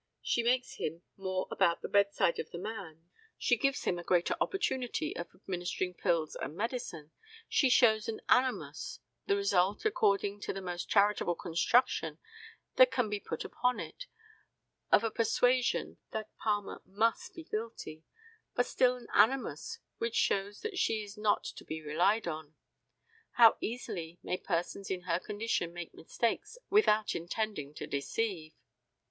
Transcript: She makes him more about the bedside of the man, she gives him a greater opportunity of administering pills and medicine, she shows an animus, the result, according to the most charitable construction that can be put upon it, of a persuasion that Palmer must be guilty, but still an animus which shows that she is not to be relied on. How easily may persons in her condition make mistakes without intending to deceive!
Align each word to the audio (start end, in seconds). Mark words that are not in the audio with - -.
She 0.23 0.41
makes 0.41 0.77
him 0.77 1.03
more 1.15 1.47
about 1.51 1.83
the 1.83 1.87
bedside 1.87 2.39
of 2.39 2.49
the 2.49 2.57
man, 2.57 3.11
she 3.37 3.55
gives 3.55 3.83
him 3.83 3.99
a 3.99 4.03
greater 4.03 4.33
opportunity 4.41 5.15
of 5.15 5.27
administering 5.35 5.93
pills 5.93 6.35
and 6.35 6.55
medicine, 6.55 7.11
she 7.47 7.69
shows 7.69 8.09
an 8.09 8.19
animus, 8.27 8.99
the 9.27 9.35
result, 9.35 9.85
according 9.85 10.39
to 10.39 10.53
the 10.53 10.59
most 10.61 10.89
charitable 10.89 11.35
construction 11.35 12.17
that 12.77 12.89
can 12.89 13.11
be 13.11 13.19
put 13.19 13.45
upon 13.45 13.79
it, 13.79 14.07
of 14.91 15.03
a 15.03 15.11
persuasion 15.11 15.99
that 16.09 16.35
Palmer 16.39 16.81
must 16.83 17.35
be 17.35 17.43
guilty, 17.43 18.03
but 18.55 18.65
still 18.65 18.95
an 18.97 19.05
animus 19.13 19.77
which 19.99 20.15
shows 20.15 20.61
that 20.61 20.79
she 20.79 21.03
is 21.03 21.15
not 21.15 21.43
to 21.43 21.63
be 21.63 21.79
relied 21.79 22.27
on. 22.27 22.55
How 23.33 23.55
easily 23.61 24.17
may 24.23 24.37
persons 24.39 24.89
in 24.89 25.01
her 25.01 25.19
condition 25.19 25.71
make 25.71 25.93
mistakes 25.93 26.57
without 26.71 27.13
intending 27.13 27.75
to 27.75 27.85
deceive! 27.85 28.53